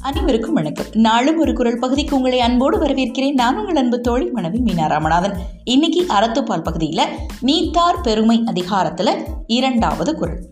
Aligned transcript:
அனைவருக்கும் 0.00 0.52
வணக்கம். 0.52 0.86
நாளும் 0.92 1.38
ஒரு 1.38 1.52
குரல் 1.52 1.78
பகுதிக்கு 1.78 2.16
உங்களை 2.16 2.40
அன்போடு 2.40 2.78
வரவேற்கிறேன். 2.78 3.32
நான் 3.32 3.58
உங்கள் 3.58 3.76
அன்பு 3.76 4.00
தோழி 4.00 4.30
மனைவி 4.30 4.58
மீனா 4.58 4.88
ராமநாதன். 4.88 5.32
இன்னைக்கு 5.64 6.06
அறத்துப்பால் 6.08 6.62
பகுதியில் 6.62 7.04
நீத்தார் 7.40 8.00
பெருமை 8.00 8.42
அதிகாரத்தில் 8.46 9.20
இரண்டாவது 9.46 10.14
குரல். 10.14 10.48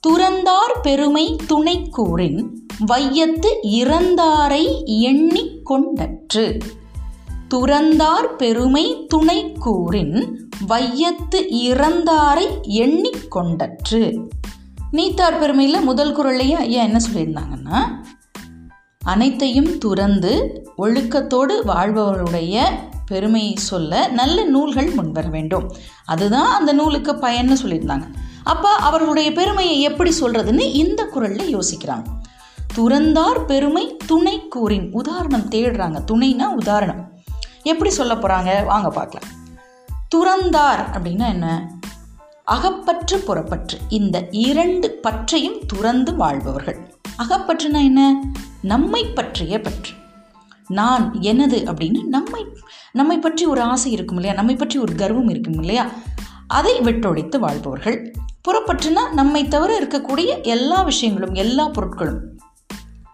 துறந்தார் 0.00 0.80
பெருமை 0.82 1.36
துணை 1.46 1.88
கூறின் 1.88 2.68
வையத்து 2.86 3.56
இறந்தாரை 3.62 4.84
எண்ணி 4.84 5.62
கொண்டற்று. 5.70 6.60
துறந்தார் 7.54 8.36
பெருமை 8.36 9.06
துணை 9.06 9.52
கூறின் 9.52 10.50
வையத்து 10.66 11.46
இறந்தாரை 11.50 12.60
எண்ணிக் 12.62 13.36
கொண்டற்று. 13.36 14.28
நீத்தார் 14.90 15.38
பெருமையில் 15.38 15.80
முதல் 15.80 16.16
குரல்லையே 16.16 16.54
ஐயா 16.54 16.82
என்ன 16.82 16.98
சொல்லியிருந்தாங்கன்னா 17.12 17.97
அனைத்தையும் 19.04 19.78
துறந்து 19.78 20.62
ஒழுக்கத்தோடு 20.78 21.52
வாழ்பவருடைய 21.66 22.62
பெருமையை 23.06 23.54
சொல்ல 23.54 24.08
நல்ல 24.08 24.44
நூல்கள் 24.44 24.88
முன்வர 24.88 25.28
வேண்டும். 25.28 25.72
அதுதான் 26.04 26.52
அந்த 26.52 26.72
நூலுக்கு 26.72 27.12
பயன்னு 27.12 27.56
சொல்லியிருந்தாங்க. 27.62 28.06
அப்போ 28.44 28.68
அவர்களுடைய 28.68 29.32
பெருமையை 29.32 29.80
எப்படி 29.80 30.12
சொல்கிறதுன்னு 30.20 30.60
இந்த 30.60 31.04
குரலில் 31.04 31.56
யோசிக்கிறாங்க. 31.56 32.04
துறந்தார் 32.76 33.44
பெருமை 33.44 33.96
துணை 34.06 34.48
கூறின் 34.48 34.88
உதாரணம் 34.92 35.50
தேடுறாங்க. 35.50 36.04
துணைனா 36.12 36.42
உதாரணம். 36.42 37.12
எப்படி 37.62 37.90
சொல்ல 37.90 38.14
போகிறாங்க 38.14 38.64
வாங்க 38.64 38.88
பார்க்கலாம். 38.88 39.28
துறந்தார் 40.14 40.96
அப்படின்னா 40.96 41.28
என்ன? 41.28 41.72
அகப்பற்று 42.44 43.18
புறப்பற்று. 43.18 43.78
இந்த 43.88 44.28
இரண்டு 44.30 44.98
பற்றையும் 45.02 45.66
துறந்து 45.66 46.16
வாழ்பவர்கள். 46.16 46.94
அகப்பற்றுனா 47.18 47.84
என்ன? 47.84 48.20
நம்மை 48.62 49.04
பற்றிய 49.04 49.60
பற்று. 49.60 49.94
நான் 50.68 51.20
எனது 51.20 51.58
அப்படின்னு 51.58 52.02
நம்மை 52.04 52.46
நம்மை 52.92 53.18
பற்றி 53.18 53.44
ஒரு 53.44 53.60
ஆசை 53.60 53.92
இருக்கும் 53.92 54.16
இல்லையா? 54.16 54.36
நம்மை 54.36 54.56
பற்றி 54.56 54.78
ஒரு 54.78 54.94
கர்வம் 54.94 55.28
இருக்கும் 55.28 55.58
இல்லையா? 55.58 55.90
அதை 56.46 56.78
விட்டொழித்து 56.78 57.38
வாழ்பவர்கள். 57.38 58.14
புறப்பற்றுனா 58.48 59.12
நம்மை 59.12 59.48
தவிர 59.48 59.80
இருக்கக்கூடிய 59.80 60.42
எல்லா 60.42 60.82
விஷயங்களும் 60.82 61.34
எல்லா 61.34 61.70
பொருட்களும். 61.70 62.18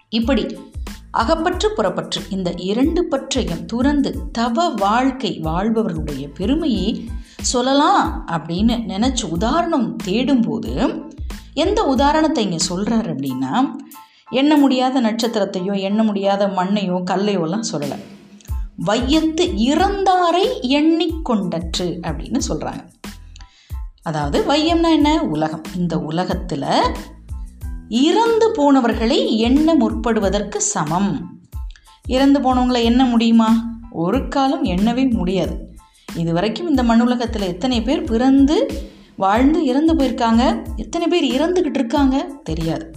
இப்படி 0.09 0.73
அகப்பற்று 1.11 1.73
புறப்பற்று 1.77 2.23
இந்த 2.29 2.55
இரண்டு 2.57 3.05
பற்றையும் 3.05 3.65
துறந்து 3.65 4.31
தவ 4.31 4.69
வாழ்க்கை 4.69 5.41
வாழ்பவர்களுடைய 5.43 6.29
பெருமையை 6.29 7.09
சொல்லலாம் 7.41 8.29
அப்படின்னு 8.29 8.83
நினச்சி 8.89 9.29
உதாரணம் 9.29 9.97
தேடும்போது 10.05 11.03
எந்த 11.55 11.85
உதாரணத்தை 11.85 12.45
இங்கே 12.45 12.59
சொல்கிறார் 12.59 13.15
அப்படின்னா 13.15 13.67
எண்ண 14.31 14.57
முடியாத 14.57 15.01
நட்சத்திரத்தையோ 15.01 15.79
எண்ண 15.79 16.03
முடியாத 16.03 16.47
மண்ணையோ 16.47 17.03
கல்லையோலாம் 17.11 17.65
சொல்லலை. 17.73 17.99
வையத்து 18.87 19.45
இறந்தாரை 19.45 20.61
எண்ணிக்கொண்டற்று 20.63 22.01
அப்படின்னு 22.03 22.39
சொல்கிறாங்க 22.49 22.89
அதாவது 24.03 24.41
வையம்னா 24.41 24.91
என்ன? 24.91 25.23
உலகம். 25.23 25.61
இந்த 25.77 25.99
உலகத்தில் 25.99 26.65
இறந்து 27.89 28.51
போனவர்களை 28.51 29.37
எண்ண 29.37 29.75
முற்படுவதற்கு 29.75 30.61
சமம். 30.61 31.41
இறந்து 32.07 32.41
போனவங்களை 32.41 32.83
எண்ண 32.83 33.05
முடியுமா? 33.05 33.79
ஒரு 33.91 34.29
காலம் 34.29 34.65
எண்ணவே 34.65 35.11
முடியாது. 35.11 35.75
இது 36.17 36.33
வரைக்கும் 36.33 36.69
இந்த 36.69 36.83
மண்ணுலகத்தில் 36.83 37.47
எத்தனை 37.47 37.83
பேர் 37.83 38.05
பிறந்து 38.05 38.83
வாழ்ந்து 39.17 39.65
இறந்து 39.65 39.95
போயிருக்காங்க? 39.95 40.63
எத்தனை 40.77 41.07
பேர் 41.09 41.25
இறந்துக்கிட்டு 41.25 41.75
இருக்காங்க? 41.75 42.31
தெரியாது. 42.45 42.91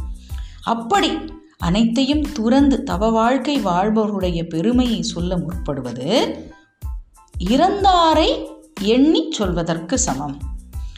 அப்படி 0.67 1.17
அனைத்தையும் 1.57 2.31
துறந்து 2.31 2.83
தவ 2.83 3.09
வாழ்க்கை 3.09 3.59
வாழ்பவர்களுடைய 3.59 4.47
பெருமையை 4.47 5.01
சொல்ல 5.01 5.37
முற்படுவது 5.37 6.35
இறந்தாரை 7.39 8.47
எண்ணி 8.81 9.27
சொல்வதற்கு 9.31 9.97
சமம். 9.97 10.37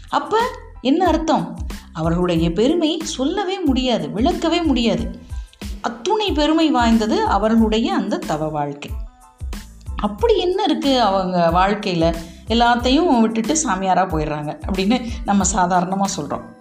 அப்போ 0.10 0.38
என்ன 0.82 1.08
அர்த்தம்? 1.08 1.56
அவர்களுடைய 1.94 2.52
பெருமை 2.52 3.02
சொல்லவே 3.04 3.60
முடியாது 3.60 4.08
விளக்கவே 4.08 4.64
முடியாது. 4.64 5.20
அத்துணை 5.82 6.32
பெருமை 6.32 6.72
வாய்ந்தது 6.72 7.24
அவர்களுடைய 7.24 7.94
அந்த 7.94 8.18
தவ 8.18 8.48
வாழ்க்கை. 8.48 8.92
அப்படி 9.96 10.38
என்ன 10.38 10.66
இருக்குது 10.66 11.00
அவங்க 11.00 11.52
வாழ்க்கையில்? 11.52 12.16
எல்லாத்தையும் 12.48 13.22
விட்டுட்டு 13.22 13.58
சாமியாராக 13.58 14.18
போயிடுறாங்க 14.18 14.60
அப்படின்னு 14.72 15.06
நம்ம 15.26 15.44
சாதாரணமாக 15.44 16.12
சொல்கிறோம் 16.12 16.58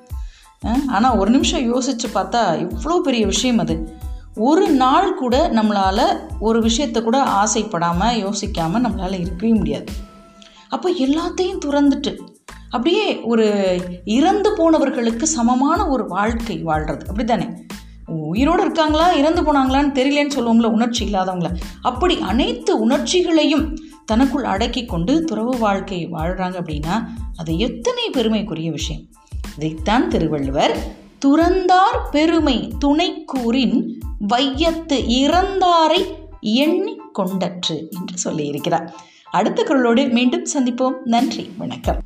ஆனால் 0.86 1.16
ஒரு 1.16 1.30
நிமிஷம் 1.30 1.64
யோசித்து 1.64 2.08
பார்த்தா 2.08 2.42
இவ்வளோ 2.64 2.98
பெரிய 2.98 3.26
விஷயம் 3.26 3.58
அது. 3.58 3.74
ஒரு 4.34 4.70
நாள் 4.70 5.14
கூட 5.14 5.48
நம்மளால் 5.48 6.04
ஒரு 6.38 6.60
விஷயத்தை 6.60 7.02
கூட 7.02 7.18
ஆசைப்படாமல் 7.22 8.18
யோசிக்காமல் 8.24 8.84
நம்மளால் 8.84 9.20
இருக்கவே 9.20 9.52
முடியாது. 9.52 9.86
அப்போ 10.68 10.90
எல்லாத்தையும் 10.90 11.62
துறந்துட்டு 11.66 12.12
அப்படியே 12.70 13.20
ஒரு 13.20 13.46
இறந்து 14.04 14.50
போனவர்களுக்கு 14.56 15.22
சமமான 15.22 15.88
ஒரு 15.88 16.06
வாழ்க்கை 16.06 16.56
வாழ்கிறது 16.62 17.06
அப்படி 17.06 17.24
தானே 17.24 17.46
உயிரோடு 18.08 18.62
இருக்காங்களா 18.62 19.06
இறந்து 19.12 19.42
போனாங்களான்னு 19.42 19.96
தெரியலேன்னு 19.98 20.36
சொல்லுவோம்ல 20.36 20.64
உணர்ச்சி 20.64 21.02
இல்லாதவங்கள. 21.04 21.50
அப்படி 21.82 22.18
அனைத்து 22.20 22.80
உணர்ச்சிகளையும் 22.80 23.78
தனக்குள் 24.06 24.44
அடக்கி 24.44 24.84
கொண்டு 24.84 25.24
துறவு 25.24 25.54
வாழ்க்கை 25.58 26.06
வாழ்கிறாங்க 26.06 26.56
அப்படின்னா 26.62 26.94
அது 27.36 27.58
எத்தனை 27.58 28.10
பெருமைக்குரிய 28.10 28.70
விஷயம். 28.70 29.02
இதைத்தான் 29.58 30.08
திருவள்ளுவர் 30.08 30.76
துறந்தார் 31.18 32.10
பெருமை 32.10 32.74
துணைக்கூறின் 32.84 33.92
வையத்து 34.28 34.98
இறந்தாரை 35.08 36.14
எண்ணி 36.40 37.00
கொண்டற்று 37.18 37.88
என்று 37.90 38.16
சொல்லியிருக்கிறார். 38.24 38.88
அடுத்த 39.30 39.62
குரலோடு 39.62 40.10
மீண்டும் 40.10 40.46
சந்திப்போம். 40.54 40.94
நன்றி 41.04 41.50
வணக்கம். 41.58 42.00